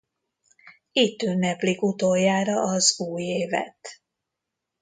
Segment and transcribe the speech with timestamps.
[0.91, 4.01] Itt ünneplik utoljára az újévet.